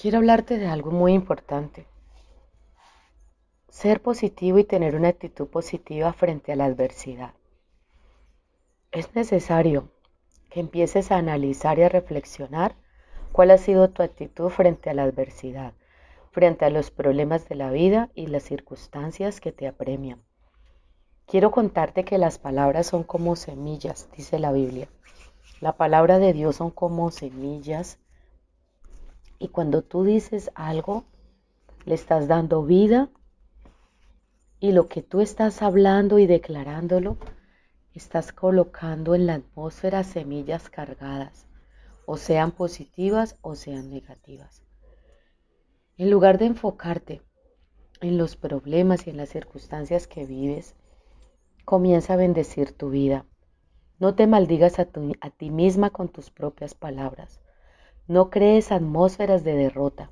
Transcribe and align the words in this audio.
Quiero 0.00 0.18
hablarte 0.18 0.58
de 0.58 0.68
algo 0.68 0.92
muy 0.92 1.12
importante. 1.12 1.84
Ser 3.68 4.00
positivo 4.00 4.60
y 4.60 4.64
tener 4.64 4.94
una 4.94 5.08
actitud 5.08 5.48
positiva 5.48 6.12
frente 6.12 6.52
a 6.52 6.56
la 6.56 6.66
adversidad. 6.66 7.34
Es 8.92 9.16
necesario 9.16 9.90
que 10.50 10.60
empieces 10.60 11.10
a 11.10 11.16
analizar 11.16 11.80
y 11.80 11.82
a 11.82 11.88
reflexionar 11.88 12.76
cuál 13.32 13.50
ha 13.50 13.58
sido 13.58 13.90
tu 13.90 14.04
actitud 14.04 14.50
frente 14.50 14.88
a 14.88 14.94
la 14.94 15.02
adversidad, 15.02 15.72
frente 16.30 16.64
a 16.64 16.70
los 16.70 16.92
problemas 16.92 17.48
de 17.48 17.56
la 17.56 17.72
vida 17.72 18.08
y 18.14 18.28
las 18.28 18.44
circunstancias 18.44 19.40
que 19.40 19.50
te 19.50 19.66
apremian. 19.66 20.22
Quiero 21.26 21.50
contarte 21.50 22.04
que 22.04 22.18
las 22.18 22.38
palabras 22.38 22.86
son 22.86 23.02
como 23.02 23.34
semillas, 23.34 24.08
dice 24.16 24.38
la 24.38 24.52
Biblia. 24.52 24.88
La 25.60 25.76
palabra 25.76 26.20
de 26.20 26.32
Dios 26.32 26.54
son 26.54 26.70
como 26.70 27.10
semillas 27.10 27.98
y 29.38 29.48
cuando 29.48 29.82
tú 29.82 30.04
dices 30.04 30.50
algo, 30.54 31.04
le 31.84 31.94
estás 31.94 32.28
dando 32.28 32.64
vida 32.64 33.10
y 34.60 34.72
lo 34.72 34.88
que 34.88 35.02
tú 35.02 35.20
estás 35.20 35.62
hablando 35.62 36.18
y 36.18 36.26
declarándolo, 36.26 37.16
estás 37.94 38.32
colocando 38.32 39.14
en 39.14 39.26
la 39.26 39.34
atmósfera 39.34 40.04
semillas 40.04 40.68
cargadas, 40.70 41.46
o 42.06 42.16
sean 42.16 42.52
positivas 42.52 43.36
o 43.40 43.54
sean 43.54 43.90
negativas. 43.90 44.62
En 45.96 46.10
lugar 46.10 46.38
de 46.38 46.46
enfocarte 46.46 47.22
en 48.00 48.18
los 48.18 48.36
problemas 48.36 49.06
y 49.06 49.10
en 49.10 49.16
las 49.16 49.28
circunstancias 49.28 50.06
que 50.06 50.26
vives, 50.26 50.74
Comienza 51.68 52.14
a 52.14 52.16
bendecir 52.16 52.72
tu 52.72 52.88
vida. 52.88 53.26
No 53.98 54.14
te 54.14 54.26
maldigas 54.26 54.78
a, 54.78 54.86
ti 54.86 55.50
misma 55.50 55.90
con 55.90 56.08
tus 56.08 56.30
propias 56.30 56.72
palabras. 56.72 57.42
No 58.08 58.30
crees 58.30 58.72
atmósferas 58.72 59.44
de 59.44 59.54
derrota. 59.54 60.10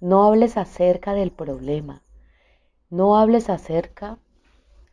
No 0.00 0.24
hables 0.24 0.56
acerca 0.56 1.12
del 1.12 1.32
problema. 1.32 2.02
No 2.88 3.18
hables 3.18 3.50
acerca 3.50 4.16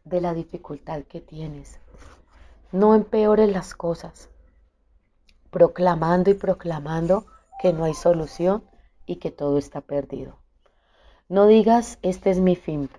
de 0.04 0.20
la 0.20 0.34
dificultad 0.34 1.04
que 1.04 1.22
tienes. 1.22 1.80
No 2.74 2.96
empeores 2.96 3.50
las 3.50 3.74
cosas, 3.76 4.30
proclamando 5.52 6.30
y 6.30 6.34
proclamando 6.34 7.28
que 7.62 7.72
no 7.72 7.86
hay 7.86 7.94
solución 7.94 8.66
y 9.06 9.16
que 9.16 9.32
todo 9.32 9.58
está 9.58 9.80
perdido. 9.80 10.36
No 11.30 11.48
digas, 11.48 11.98
este 12.02 12.30
es 12.30 12.42
mi 12.42 12.58
fin. 12.58 12.90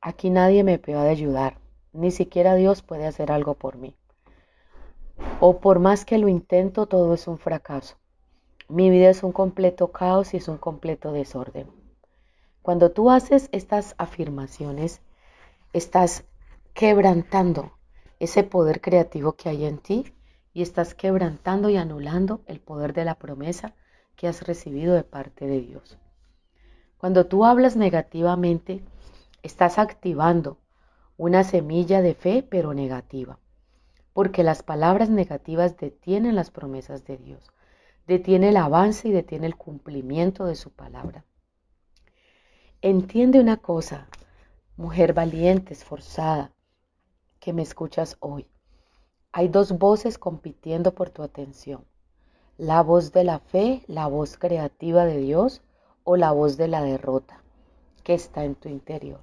Aquí 0.00 0.30
nadie 0.30 0.64
me 0.64 0.78
puede 0.78 1.10
ayudar. 1.10 1.58
Ni 1.92 2.10
siquiera 2.10 2.54
Dios 2.54 2.80
puede 2.80 3.06
hacer 3.06 3.30
algo 3.30 3.52
por 3.52 3.76
mí. 3.76 3.94
O 5.40 5.60
por 5.60 5.80
más 5.80 6.06
que 6.06 6.16
lo 6.16 6.28
intento, 6.28 6.86
todo 6.86 7.12
es 7.12 7.28
un 7.28 7.36
fracaso. 7.36 7.96
Mi 8.72 8.88
vida 8.88 9.10
es 9.10 9.22
un 9.22 9.32
completo 9.32 9.92
caos 9.92 10.32
y 10.32 10.38
es 10.38 10.48
un 10.48 10.56
completo 10.56 11.12
desorden. 11.12 11.66
Cuando 12.62 12.90
tú 12.90 13.10
haces 13.10 13.50
estas 13.52 13.94
afirmaciones, 13.98 15.02
estás 15.74 16.24
quebrantando 16.72 17.72
ese 18.18 18.44
poder 18.44 18.80
creativo 18.80 19.34
que 19.34 19.50
hay 19.50 19.66
en 19.66 19.76
ti 19.76 20.14
y 20.54 20.62
estás 20.62 20.94
quebrantando 20.94 21.68
y 21.68 21.76
anulando 21.76 22.40
el 22.46 22.60
poder 22.60 22.94
de 22.94 23.04
la 23.04 23.16
promesa 23.16 23.74
que 24.16 24.26
has 24.26 24.40
recibido 24.40 24.94
de 24.94 25.04
parte 25.04 25.46
de 25.46 25.60
Dios. 25.60 25.98
Cuando 26.96 27.26
tú 27.26 27.44
hablas 27.44 27.76
negativamente, 27.76 28.82
estás 29.42 29.78
activando 29.78 30.56
una 31.18 31.44
semilla 31.44 32.00
de 32.00 32.14
fe 32.14 32.42
pero 32.42 32.72
negativa, 32.72 33.38
porque 34.14 34.42
las 34.42 34.62
palabras 34.62 35.10
negativas 35.10 35.76
detienen 35.76 36.34
las 36.34 36.50
promesas 36.50 37.04
de 37.04 37.18
Dios, 37.18 37.52
detiene 38.06 38.50
el 38.50 38.56
avance 38.56 39.08
y 39.08 39.12
detiene 39.12 39.46
el 39.46 39.56
cumplimiento 39.56 40.46
de 40.46 40.54
su 40.54 40.70
palabra. 40.70 41.24
Entiende 42.80 43.40
una 43.40 43.58
cosa, 43.58 44.08
mujer 44.76 45.12
valiente, 45.12 45.72
esforzada, 45.72 46.52
que 47.38 47.52
me 47.52 47.62
escuchas 47.62 48.16
hoy. 48.20 48.46
Hay 49.32 49.48
dos 49.48 49.78
voces 49.78 50.18
compitiendo 50.18 50.94
por 50.94 51.10
tu 51.10 51.22
atención. 51.22 51.84
La 52.58 52.82
voz 52.82 53.12
de 53.12 53.24
la 53.24 53.38
fe, 53.38 53.82
la 53.86 54.06
voz 54.06 54.36
creativa 54.36 55.04
de 55.04 55.18
Dios 55.18 55.62
o 56.04 56.16
la 56.16 56.32
voz 56.32 56.56
de 56.56 56.68
la 56.68 56.82
derrota 56.82 57.42
que 58.02 58.14
está 58.14 58.44
en 58.44 58.54
tu 58.54 58.68
interior. 58.68 59.20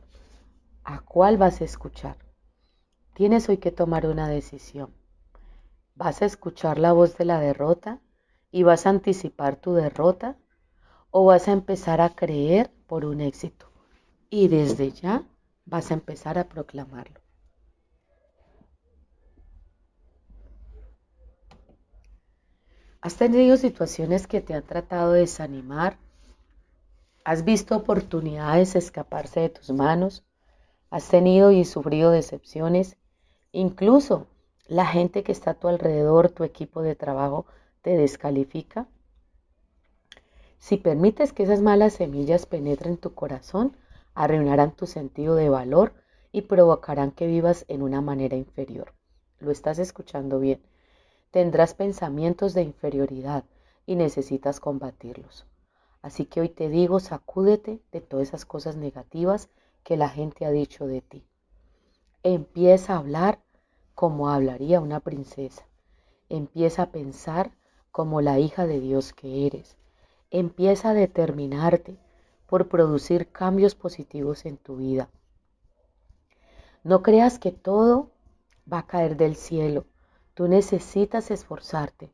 ¿A 0.83 1.01
cuál 1.01 1.37
vas 1.37 1.61
a 1.61 1.65
escuchar? 1.65 2.17
Tienes 3.13 3.49
hoy 3.49 3.57
que 3.57 3.71
tomar 3.71 4.05
una 4.07 4.29
decisión. 4.29 4.93
¿Vas 5.95 6.21
a 6.21 6.25
escuchar 6.25 6.79
la 6.79 6.93
voz 6.93 7.17
de 7.17 7.25
la 7.25 7.39
derrota 7.39 7.99
y 8.51 8.63
vas 8.63 8.85
a 8.85 8.89
anticipar 8.89 9.55
tu 9.55 9.73
derrota? 9.73 10.37
¿O 11.11 11.25
vas 11.25 11.47
a 11.47 11.53
empezar 11.53 12.01
a 12.01 12.15
creer 12.15 12.71
por 12.87 13.05
un 13.05 13.21
éxito? 13.21 13.71
Y 14.29 14.47
desde 14.47 14.91
ya 14.91 15.23
vas 15.65 15.91
a 15.91 15.95
empezar 15.95 16.37
a 16.37 16.47
proclamarlo. 16.47 17.19
¿Has 23.01 23.15
tenido 23.15 23.55
situaciones 23.55 24.27
que 24.27 24.41
te 24.41 24.53
han 24.53 24.63
tratado 24.63 25.13
de 25.13 25.21
desanimar? 25.21 25.97
¿Has 27.23 27.45
visto 27.45 27.77
oportunidades 27.77 28.75
escaparse 28.75 29.39
de 29.39 29.49
tus 29.49 29.71
manos? 29.71 30.25
Has 30.89 31.07
tenido 31.07 31.51
y 31.51 31.63
sufrido 31.63 32.11
decepciones. 32.11 32.97
Incluso 33.51 34.27
la 34.67 34.85
gente 34.85 35.23
que 35.23 35.31
está 35.31 35.51
a 35.51 35.53
tu 35.53 35.67
alrededor, 35.67 36.29
tu 36.29 36.43
equipo 36.43 36.81
de 36.81 36.95
trabajo, 36.95 37.45
te 37.81 37.95
descalifica. 37.97 38.87
Si 40.57 40.77
permites 40.77 41.33
que 41.33 41.43
esas 41.43 41.61
malas 41.61 41.93
semillas 41.93 42.45
penetren 42.45 42.97
tu 42.97 43.13
corazón, 43.13 43.77
arruinarán 44.13 44.75
tu 44.75 44.85
sentido 44.85 45.35
de 45.35 45.49
valor 45.49 45.93
y 46.31 46.41
provocarán 46.41 47.11
que 47.11 47.27
vivas 47.27 47.65
en 47.69 47.81
una 47.81 48.01
manera 48.01 48.35
inferior. 48.35 48.93
Lo 49.39 49.51
estás 49.51 49.79
escuchando 49.79 50.39
bien. 50.39 50.61
Tendrás 51.31 51.73
pensamientos 51.73 52.53
de 52.53 52.63
inferioridad 52.63 53.45
y 53.85 53.95
necesitas 53.95 54.59
combatirlos. 54.59 55.45
Así 56.01 56.25
que 56.25 56.41
hoy 56.41 56.49
te 56.49 56.69
digo, 56.69 56.99
sacúdete 56.99 57.81
de 57.91 58.01
todas 58.01 58.29
esas 58.29 58.45
cosas 58.45 58.75
negativas 58.75 59.49
que 59.83 59.97
la 59.97 60.09
gente 60.09 60.45
ha 60.45 60.51
dicho 60.51 60.87
de 60.87 61.01
ti. 61.01 61.25
Empieza 62.23 62.93
a 62.93 62.97
hablar 62.97 63.39
como 63.95 64.29
hablaría 64.29 64.81
una 64.81 64.99
princesa. 64.99 65.65
Empieza 66.29 66.83
a 66.83 66.91
pensar 66.91 67.51
como 67.91 68.21
la 68.21 68.39
hija 68.39 68.67
de 68.67 68.79
Dios 68.79 69.13
que 69.13 69.45
eres. 69.45 69.77
Empieza 70.29 70.89
a 70.91 70.93
determinarte 70.93 71.97
por 72.47 72.67
producir 72.67 73.31
cambios 73.31 73.75
positivos 73.75 74.45
en 74.45 74.57
tu 74.57 74.77
vida. 74.77 75.09
No 76.83 77.03
creas 77.03 77.39
que 77.39 77.51
todo 77.51 78.11
va 78.71 78.79
a 78.79 78.87
caer 78.87 79.17
del 79.17 79.35
cielo. 79.35 79.85
Tú 80.33 80.47
necesitas 80.47 81.31
esforzarte 81.31 82.13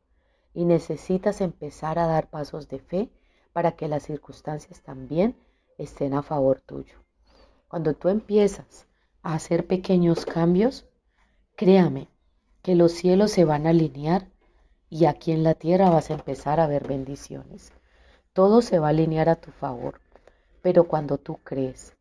y 0.54 0.64
necesitas 0.64 1.40
empezar 1.40 1.98
a 1.98 2.06
dar 2.06 2.28
pasos 2.28 2.68
de 2.68 2.78
fe 2.78 3.10
para 3.52 3.72
que 3.72 3.88
las 3.88 4.02
circunstancias 4.02 4.82
también 4.82 5.36
estén 5.78 6.14
a 6.14 6.22
favor 6.22 6.60
tuyo. 6.60 6.96
Cuando 7.68 7.94
tú 7.94 8.08
empiezas 8.08 8.86
a 9.22 9.34
hacer 9.34 9.66
pequeños 9.66 10.26
cambios, 10.26 10.86
créame 11.56 12.08
que 12.62 12.74
los 12.74 12.92
cielos 12.92 13.30
se 13.30 13.44
van 13.44 13.66
a 13.66 13.70
alinear 13.70 14.28
y 14.88 15.06
aquí 15.06 15.32
en 15.32 15.42
la 15.42 15.54
tierra 15.54 15.90
vas 15.90 16.10
a 16.10 16.14
empezar 16.14 16.60
a 16.60 16.66
ver 16.66 16.86
bendiciones. 16.86 17.72
Todo 18.32 18.62
se 18.62 18.78
va 18.78 18.88
a 18.88 18.90
alinear 18.90 19.28
a 19.28 19.36
tu 19.36 19.50
favor, 19.50 20.00
pero 20.62 20.84
cuando 20.84 21.18
tú 21.18 21.38
crees. 21.42 21.96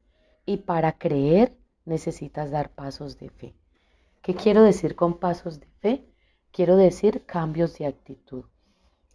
Y 0.45 0.57
para 0.57 0.97
creer 0.97 1.55
necesitas 1.85 2.51
dar 2.51 2.69
pasos 2.69 3.17
de 3.19 3.29
fe. 3.29 3.55
¿Qué 4.21 4.35
quiero 4.35 4.63
decir 4.63 4.95
con 4.95 5.19
pasos 5.19 5.59
de 5.59 5.67
fe? 5.81 6.05
Quiero 6.51 6.75
decir 6.75 7.25
cambios 7.25 7.77
de 7.77 7.85
actitud. 7.85 8.45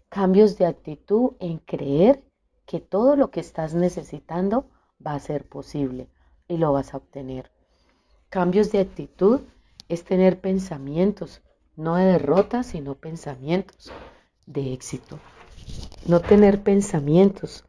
Cambios 0.08 0.58
de 0.58 0.66
actitud 0.66 1.32
en 1.40 1.58
creer 1.58 2.22
que 2.66 2.80
todo 2.80 3.16
lo 3.16 3.30
que 3.30 3.40
estás 3.40 3.74
necesitando 3.74 4.66
va 5.04 5.14
a 5.14 5.20
ser 5.20 5.48
posible 5.48 6.08
y 6.48 6.56
lo 6.56 6.72
vas 6.72 6.94
a 6.94 6.98
obtener. 6.98 7.50
Cambios 8.28 8.70
de 8.72 8.80
actitud 8.80 9.40
es 9.88 10.04
tener 10.04 10.40
pensamientos, 10.40 11.42
no 11.76 11.96
de 11.96 12.04
derrota, 12.04 12.62
sino 12.62 12.94
pensamientos 12.94 13.92
de 14.46 14.72
éxito. 14.72 15.18
no 16.06 16.20
tener 16.20 16.62
pensamientos 16.62 17.64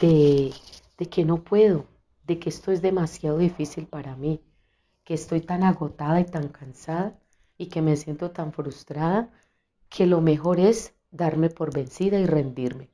de, 0.00 0.52
de 0.98 1.06
que 1.06 1.24
no 1.24 1.42
puedo, 1.42 1.86
de 2.26 2.38
que 2.38 2.48
esto 2.50 2.70
es 2.72 2.82
demasiado 2.82 3.38
difícil 3.38 3.86
para 3.86 4.16
mí, 4.16 4.40
que 5.04 5.14
estoy 5.14 5.40
tan 5.40 5.64
agotada 5.64 6.20
y 6.20 6.24
tan 6.24 6.48
cansada 6.48 7.18
y 7.56 7.66
que 7.66 7.82
me 7.82 7.96
siento 7.96 8.30
tan 8.30 8.52
frustrada 8.52 9.30
que 9.88 10.06
lo 10.06 10.20
mejor 10.20 10.60
es 10.60 10.94
darme 11.10 11.50
por 11.50 11.72
vencida 11.74 12.20
y 12.20 12.26
rendirme. 12.26 12.90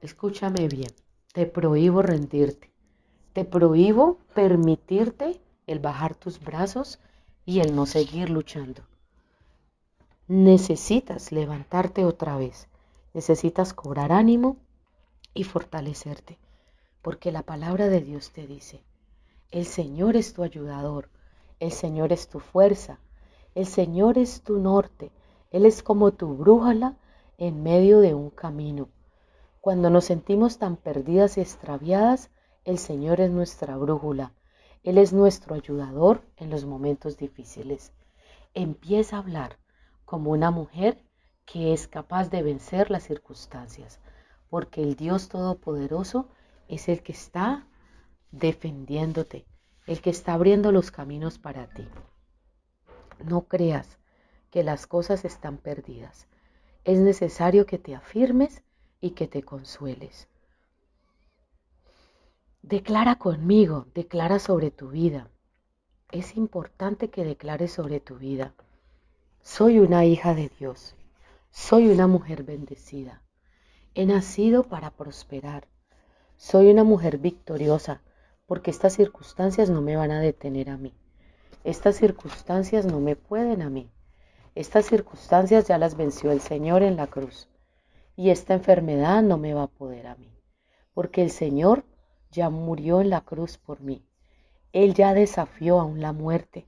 Escúchame 0.00 0.68
bien, 0.68 0.90
te 1.32 1.46
prohíbo 1.46 2.02
rendirte, 2.02 2.72
te 3.32 3.44
prohíbo 3.44 4.18
permitirte 4.34 5.40
el 5.66 5.78
bajar 5.78 6.14
tus 6.14 6.40
brazos 6.40 7.00
y 7.44 7.60
el 7.60 7.74
no 7.74 7.86
seguir 7.86 8.30
luchando. 8.30 8.82
Necesitas 10.26 11.32
levantarte 11.32 12.04
otra 12.04 12.36
vez, 12.36 12.68
necesitas 13.12 13.74
cobrar 13.74 14.12
ánimo 14.12 14.56
y 15.34 15.44
fortalecerte, 15.44 16.38
porque 17.02 17.32
la 17.32 17.42
palabra 17.42 17.88
de 17.88 18.00
Dios 18.00 18.30
te 18.30 18.46
dice, 18.46 18.82
el 19.50 19.66
Señor 19.66 20.16
es 20.16 20.32
tu 20.32 20.42
ayudador, 20.42 21.10
el 21.60 21.72
Señor 21.72 22.12
es 22.12 22.28
tu 22.28 22.40
fuerza, 22.40 22.98
el 23.54 23.66
Señor 23.66 24.18
es 24.18 24.42
tu 24.42 24.58
norte, 24.58 25.12
Él 25.50 25.66
es 25.66 25.82
como 25.82 26.12
tu 26.12 26.34
brújula 26.34 26.96
en 27.38 27.62
medio 27.62 28.00
de 28.00 28.14
un 28.14 28.30
camino. 28.30 28.88
Cuando 29.60 29.90
nos 29.90 30.06
sentimos 30.06 30.58
tan 30.58 30.76
perdidas 30.76 31.38
y 31.38 31.40
extraviadas, 31.40 32.30
el 32.64 32.78
Señor 32.78 33.20
es 33.20 33.30
nuestra 33.30 33.76
brújula. 33.76 34.32
Él 34.84 34.98
es 34.98 35.14
nuestro 35.14 35.54
ayudador 35.54 36.22
en 36.36 36.50
los 36.50 36.66
momentos 36.66 37.16
difíciles. 37.16 37.92
Empieza 38.52 39.16
a 39.16 39.20
hablar 39.20 39.58
como 40.04 40.30
una 40.30 40.50
mujer 40.50 41.02
que 41.46 41.72
es 41.72 41.88
capaz 41.88 42.28
de 42.28 42.42
vencer 42.42 42.90
las 42.90 43.04
circunstancias, 43.04 43.98
porque 44.50 44.82
el 44.82 44.94
Dios 44.94 45.30
Todopoderoso 45.30 46.28
es 46.68 46.90
el 46.90 47.02
que 47.02 47.12
está 47.12 47.66
defendiéndote, 48.30 49.46
el 49.86 50.02
que 50.02 50.10
está 50.10 50.34
abriendo 50.34 50.70
los 50.70 50.90
caminos 50.90 51.38
para 51.38 51.66
ti. 51.66 51.88
No 53.24 53.48
creas 53.48 53.98
que 54.50 54.62
las 54.62 54.86
cosas 54.86 55.24
están 55.24 55.56
perdidas. 55.56 56.28
Es 56.84 56.98
necesario 56.98 57.64
que 57.64 57.78
te 57.78 57.94
afirmes 57.94 58.62
y 59.00 59.12
que 59.12 59.28
te 59.28 59.42
consueles. 59.42 60.28
Declara 62.66 63.16
conmigo, 63.16 63.88
declara 63.94 64.38
sobre 64.38 64.70
tu 64.70 64.88
vida. 64.88 65.28
Es 66.10 66.34
importante 66.34 67.10
que 67.10 67.22
declares 67.22 67.72
sobre 67.72 68.00
tu 68.00 68.16
vida. 68.16 68.54
Soy 69.42 69.78
una 69.78 70.06
hija 70.06 70.34
de 70.34 70.50
Dios. 70.58 70.96
Soy 71.50 71.90
una 71.90 72.06
mujer 72.06 72.42
bendecida. 72.42 73.22
He 73.94 74.06
nacido 74.06 74.62
para 74.62 74.90
prosperar. 74.90 75.68
Soy 76.38 76.70
una 76.70 76.84
mujer 76.84 77.18
victoriosa 77.18 78.00
porque 78.46 78.70
estas 78.70 78.94
circunstancias 78.94 79.68
no 79.68 79.82
me 79.82 79.96
van 79.96 80.10
a 80.10 80.20
detener 80.20 80.70
a 80.70 80.78
mí. 80.78 80.94
Estas 81.64 81.96
circunstancias 81.96 82.86
no 82.86 82.98
me 82.98 83.14
pueden 83.14 83.60
a 83.60 83.68
mí. 83.68 83.90
Estas 84.54 84.86
circunstancias 84.86 85.68
ya 85.68 85.76
las 85.76 85.98
venció 85.98 86.32
el 86.32 86.40
Señor 86.40 86.82
en 86.82 86.96
la 86.96 87.08
cruz. 87.08 87.46
Y 88.16 88.30
esta 88.30 88.54
enfermedad 88.54 89.22
no 89.22 89.36
me 89.36 89.52
va 89.52 89.64
a 89.64 89.70
poder 89.70 90.06
a 90.06 90.14
mí. 90.14 90.32
Porque 90.94 91.20
el 91.20 91.30
Señor 91.30 91.84
ya 92.34 92.50
murió 92.50 93.00
en 93.00 93.10
la 93.10 93.22
cruz 93.22 93.56
por 93.58 93.80
mí. 93.80 94.04
Él 94.72 94.94
ya 94.94 95.14
desafió 95.14 95.80
aún 95.80 96.00
la 96.00 96.12
muerte. 96.12 96.66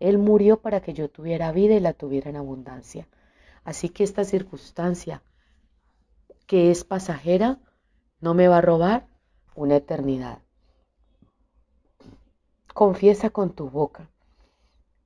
Él 0.00 0.18
murió 0.18 0.60
para 0.60 0.80
que 0.80 0.92
yo 0.92 1.08
tuviera 1.08 1.50
vida 1.50 1.74
y 1.74 1.80
la 1.80 1.94
tuviera 1.94 2.30
en 2.30 2.36
abundancia. 2.36 3.08
Así 3.64 3.88
que 3.88 4.04
esta 4.04 4.24
circunstancia 4.24 5.22
que 6.46 6.70
es 6.70 6.84
pasajera 6.84 7.58
no 8.20 8.34
me 8.34 8.48
va 8.48 8.58
a 8.58 8.62
robar 8.62 9.06
una 9.54 9.76
eternidad. 9.76 10.38
Confiesa 12.74 13.30
con 13.30 13.54
tu 13.54 13.70
boca 13.70 14.08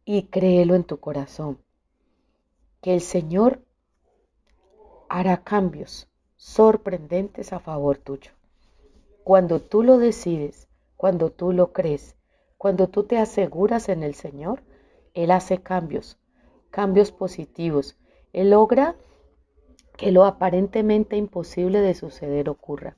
y 0.04 0.24
créelo 0.24 0.74
en 0.74 0.84
tu 0.84 0.98
corazón 0.98 1.58
que 2.80 2.94
el 2.94 3.00
Señor 3.00 3.62
hará 5.08 5.44
cambios 5.44 6.08
sorprendentes 6.36 7.52
a 7.52 7.60
favor 7.60 7.98
tuyo. 7.98 8.32
Cuando 9.24 9.60
tú 9.60 9.84
lo 9.84 9.98
decides, 9.98 10.68
cuando 10.96 11.30
tú 11.30 11.52
lo 11.52 11.72
crees, 11.72 12.16
cuando 12.58 12.88
tú 12.88 13.04
te 13.04 13.18
aseguras 13.18 13.88
en 13.88 14.02
el 14.02 14.14
Señor, 14.14 14.62
Él 15.14 15.30
hace 15.30 15.58
cambios, 15.58 16.18
cambios 16.70 17.12
positivos. 17.12 17.96
Él 18.32 18.50
logra 18.50 18.96
que 19.96 20.10
lo 20.10 20.24
aparentemente 20.24 21.16
imposible 21.16 21.80
de 21.80 21.94
suceder 21.94 22.48
ocurra. 22.48 22.96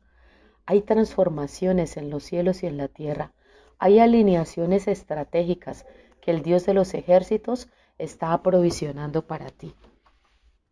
Hay 0.64 0.80
transformaciones 0.80 1.98
en 1.98 2.08
los 2.08 2.24
cielos 2.24 2.62
y 2.62 2.68
en 2.68 2.78
la 2.78 2.88
tierra. 2.88 3.34
Hay 3.78 3.98
alineaciones 3.98 4.88
estratégicas 4.88 5.84
que 6.22 6.30
el 6.30 6.42
Dios 6.42 6.64
de 6.64 6.72
los 6.72 6.94
ejércitos 6.94 7.68
está 7.98 8.32
aprovisionando 8.32 9.26
para 9.26 9.50
ti. 9.50 9.74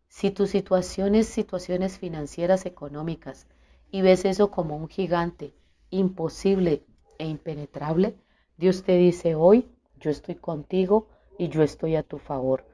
Si 0.07 0.31
tu 0.31 0.47
situación 0.47 1.13
es 1.13 1.27
situaciones 1.27 1.99
financieras 1.99 2.65
económicas 2.65 3.45
y 3.93 4.01
ves 4.01 4.25
eso 4.25 4.49
como 4.49 4.75
un 4.75 4.87
gigante 4.87 5.53
imposible 5.91 6.81
e 7.19 7.27
impenetrable, 7.27 8.15
Dios 8.57 8.81
te 8.81 8.97
dice 8.97 9.35
hoy, 9.35 9.67
yo 9.99 10.09
estoy 10.09 10.33
contigo 10.33 11.05
y 11.37 11.49
yo 11.49 11.61
estoy 11.61 11.95
a 11.95 12.01
tu 12.01 12.17
favor. 12.17 12.65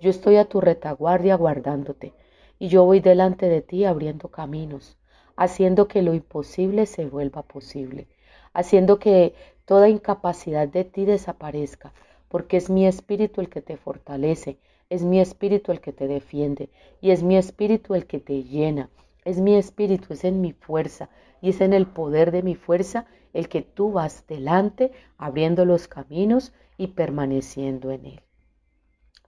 Yo 0.00 0.08
estoy 0.08 0.36
a 0.36 0.46
tu 0.46 0.62
retaguardia 0.62 1.36
guardándote 1.36 2.14
y 2.58 2.68
yo 2.68 2.86
voy 2.86 3.00
delante 3.00 3.50
de 3.50 3.60
ti 3.60 3.84
abriendo 3.84 4.28
caminos, 4.28 4.96
haciendo 5.36 5.88
que 5.88 6.00
lo 6.00 6.14
imposible 6.14 6.86
se 6.86 7.04
vuelva 7.04 7.42
posible, 7.42 8.08
haciendo 8.54 8.98
que 8.98 9.34
toda 9.66 9.90
incapacidad 9.90 10.66
de 10.66 10.84
ti 10.84 11.04
desaparezca, 11.04 11.92
porque 12.30 12.56
es 12.56 12.70
mi 12.70 12.86
espíritu 12.86 13.42
el 13.42 13.50
que 13.50 13.60
te 13.60 13.76
fortalece, 13.76 14.56
es 14.88 15.02
mi 15.02 15.20
espíritu 15.20 15.70
el 15.70 15.82
que 15.82 15.92
te 15.92 16.08
defiende 16.08 16.70
y 17.02 17.10
es 17.10 17.22
mi 17.22 17.36
espíritu 17.36 17.94
el 17.94 18.06
que 18.06 18.20
te 18.20 18.42
llena 18.42 18.88
es 19.24 19.40
mi 19.40 19.54
espíritu, 19.56 20.12
es 20.12 20.24
en 20.24 20.40
mi 20.40 20.52
fuerza 20.52 21.08
y 21.40 21.50
es 21.50 21.60
en 21.60 21.72
el 21.72 21.86
poder 21.86 22.30
de 22.30 22.42
mi 22.42 22.54
fuerza 22.54 23.06
el 23.32 23.48
que 23.48 23.62
tú 23.62 23.92
vas 23.92 24.26
delante 24.26 24.92
abriendo 25.16 25.64
los 25.64 25.88
caminos 25.88 26.52
y 26.76 26.88
permaneciendo 26.88 27.90
en 27.90 28.06
él. 28.06 28.20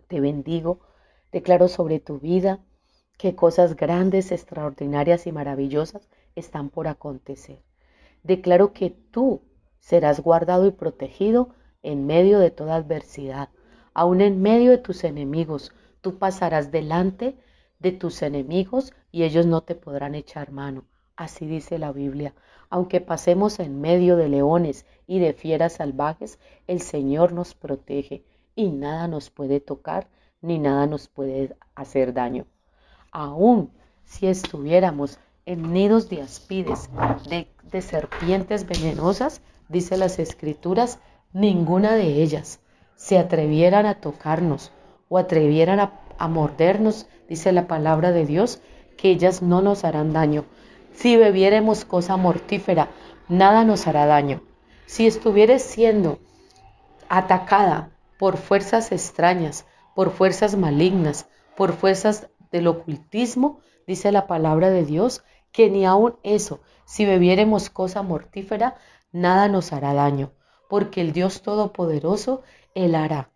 Te 0.09 0.21
bendigo, 0.21 0.81
declaro 1.33 1.69
sobre 1.69 2.01
tu 2.01 2.19
vida 2.19 2.61
que 3.17 3.37
cosas 3.37 3.77
grandes, 3.77 4.33
extraordinarias 4.33 5.27
y 5.27 5.33
maravillosas 5.33 6.09
están 6.35 6.69
por 6.69 6.89
acontecer. 6.89 7.63
Declaro 8.23 8.73
que 8.73 8.91
tú 8.91 9.43
serás 9.79 10.21
guardado 10.21 10.67
y 10.67 10.73
protegido 10.73 11.55
en 11.83 12.07
medio 12.07 12.39
de 12.39 12.51
toda 12.51 12.77
adversidad, 12.77 13.51
aun 13.93 14.21
en 14.21 14.43
medio 14.43 14.71
de 14.71 14.79
tus 14.79 15.05
enemigos. 15.05 15.73
Tú 16.01 16.19
pasarás 16.19 16.73
delante 16.73 17.37
de 17.85 17.93
tus 17.93 18.23
enemigos 18.23 18.95
y 19.13 19.25
ellos 19.25 19.45
no 19.45 19.61
te 19.61 19.75
podrán 19.75 20.15
echar 20.15 20.51
mano. 20.51 20.85
Así 21.17 21.45
dice 21.45 21.79
la 21.79 21.93
Biblia. 21.93 22.35
Aunque 22.71 23.03
pasemos 23.03 23.61
en 23.61 23.79
medio 23.79 24.17
de 24.17 24.31
leones 24.31 24.87
y 25.07 25.19
de 25.19 25.35
fieras 25.35 25.75
salvajes, 25.75 26.39
el 26.67 26.81
Señor 26.81 27.35
nos 27.35 27.55
protege 27.55 28.25
y 28.57 28.71
nada 28.71 29.07
nos 29.07 29.29
puede 29.29 29.61
tocar 29.61 30.09
ni 30.41 30.59
nada 30.59 30.87
nos 30.87 31.09
puede 31.09 31.57
hacer 31.75 32.15
daño. 32.15 32.47
Aún 33.13 33.71
si 34.05 34.29
estuviéramos 34.29 35.19
en 35.45 35.75
nidos 35.75 36.09
de 36.09 36.23
aspides, 36.23 36.89
de, 37.29 37.83
serpientes 37.83 38.67
venenosas, 38.67 39.43
dice 39.69 39.99
las 39.99 40.19
escrituras, 40.19 41.01
ninguna 41.35 41.97
de 41.97 42.23
ellas 42.23 42.61
se 42.97 43.19
atrevieran 43.19 43.85
a 43.85 44.01
tocarnos 44.01 44.73
o 45.11 45.19
atrevieran 45.19 45.81
a 45.81 46.29
mordernos, 46.29 47.07
dice 47.29 47.53
la 47.53 47.67
palabra 47.67 48.13
de 48.13 48.27
Dios, 48.27 48.61
que 48.97 49.11
ellas 49.11 49.43
no 49.43 49.63
nos 49.63 49.85
harán 49.85 50.13
daño. 50.13 50.45
Si 50.93 51.17
bebiéremos 51.17 51.85
cosa 51.85 52.17
mortífera, 52.17 52.91
nada 53.29 53.65
nos 53.65 53.87
hará 53.87 54.07
daño. 54.07 54.43
Si 54.87 55.07
estuvieres 55.07 55.63
siendo 55.63 56.19
atacada 57.09 57.91
por 58.19 58.37
fuerzas 58.37 58.93
extrañas, 58.93 59.67
por 59.95 60.11
fuerzas 60.11 60.57
malignas, 60.57 61.29
por 61.57 61.73
fuerzas 61.73 62.29
del 62.51 62.67
ocultismo, 62.69 63.61
dice 63.87 64.13
la 64.13 64.27
palabra 64.27 64.71
de 64.71 64.85
Dios, 64.85 65.25
que 65.53 65.71
ni 65.71 65.85
aun 65.85 66.17
eso, 66.23 66.61
si 66.85 67.05
bebiéremos 67.05 67.71
cosa 67.71 68.03
mortífera, 68.03 68.77
nada 69.13 69.49
nos 69.49 69.73
hará 69.73 69.95
daño, 69.95 70.33
porque 70.69 71.01
el 71.01 71.13
Dios 71.13 71.43
Todopoderoso, 71.43 72.43
Él 72.75 72.95
hará, 72.95 73.31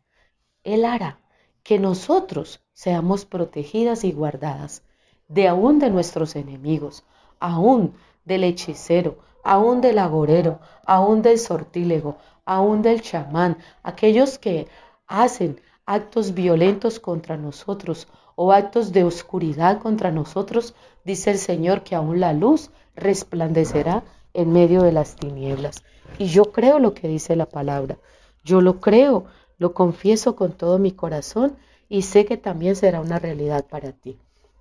Él 0.64 0.84
hará 0.84 1.20
que 1.62 1.78
nosotros 1.78 2.60
seamos 2.72 3.24
protegidas 3.24 4.04
y 4.04 4.12
guardadas 4.12 4.82
de 5.28 5.48
aún 5.48 5.78
de 5.78 5.90
nuestros 5.90 6.36
enemigos, 6.36 7.04
aún 7.40 7.94
del 8.24 8.44
hechicero, 8.44 9.18
aún 9.44 9.80
del 9.80 9.98
agorero, 9.98 10.60
aún 10.86 11.22
del 11.22 11.38
sortílego, 11.38 12.16
aún 12.44 12.82
del 12.82 13.02
chamán, 13.02 13.58
aquellos 13.82 14.38
que 14.38 14.68
hacen 15.06 15.60
actos 15.86 16.34
violentos 16.34 17.00
contra 17.00 17.36
nosotros 17.36 18.08
o 18.36 18.52
actos 18.52 18.92
de 18.92 19.04
oscuridad 19.04 19.80
contra 19.80 20.10
nosotros, 20.10 20.74
dice 21.04 21.30
el 21.30 21.38
Señor 21.38 21.82
que 21.82 21.94
aún 21.94 22.20
la 22.20 22.32
luz 22.32 22.70
resplandecerá 22.94 24.04
en 24.34 24.52
medio 24.52 24.82
de 24.82 24.92
las 24.92 25.16
tinieblas. 25.16 25.82
Y 26.18 26.26
yo 26.26 26.52
creo 26.52 26.78
lo 26.78 26.94
que 26.94 27.08
dice 27.08 27.36
la 27.36 27.46
palabra. 27.46 27.98
Yo 28.44 28.60
lo 28.60 28.80
creo, 28.80 29.24
lo 29.58 29.74
confieso 29.74 30.36
con 30.36 30.52
todo 30.52 30.78
mi 30.78 30.92
corazón 30.92 31.56
y 31.88 32.02
sé 32.02 32.24
que 32.24 32.36
también 32.36 32.76
será 32.76 33.00
una 33.00 33.18
realidad 33.18 33.66
para 33.66 33.92
ti. 33.92 34.18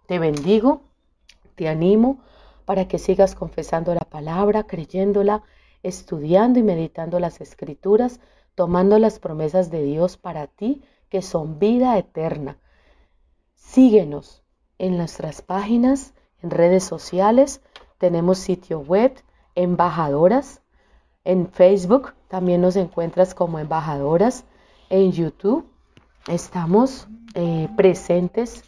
Te 0.08 0.20
bendigo, 0.20 0.82
te 1.56 1.68
animo 1.68 2.20
para 2.66 2.88
que 2.88 3.00
sigas 3.00 3.36
confesando 3.36 3.94
la 3.94 4.02
palabra, 4.02 4.64
creyéndola, 4.64 5.44
estudiando 5.84 6.60
y 6.60 6.64
meditando 6.64 7.20
las 7.20 7.40
escrituras, 7.42 8.20
tomando 8.56 9.00
las 9.00 9.20
promesas 9.20 9.70
de 9.70 9.84
Dios 9.84 10.18
para 10.18 10.48
ti, 10.48 10.82
que 11.10 11.22
son 11.22 11.60
vida 11.60 11.98
eterna. 11.98 12.58
Síguenos 13.56 14.44
en 14.78 14.98
nuestras 14.98 15.42
páginas, 15.42 16.14
en 16.42 16.52
redes 16.52 16.84
sociales, 16.84 17.62
tenemos 17.98 18.38
sitio 18.38 18.80
web, 18.80 19.14
embajadoras, 19.56 20.62
en 21.24 21.48
Facebook 21.50 22.14
también 22.28 22.62
nos 22.62 22.76
encuentras 22.76 23.34
como 23.34 23.60
embajadoras, 23.60 24.46
en 24.90 25.12
YouTube. 25.12 25.70
Estamos 26.28 27.08
eh, 27.34 27.70
presentes, 27.78 28.64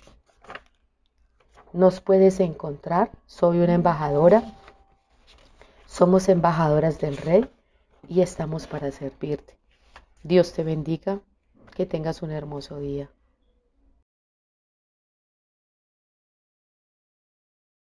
nos 1.73 2.01
puedes 2.01 2.39
encontrar, 2.39 3.11
soy 3.25 3.59
una 3.59 3.73
embajadora, 3.73 4.43
somos 5.85 6.29
embajadoras 6.29 6.99
del 6.99 7.17
Rey 7.17 7.49
y 8.07 8.21
estamos 8.21 8.67
para 8.67 8.91
servirte. 8.91 9.57
Dios 10.23 10.53
te 10.53 10.63
bendiga, 10.63 11.19
que 11.75 11.85
tengas 11.85 12.21
un 12.21 12.31
hermoso 12.31 12.79
día. 12.79 13.09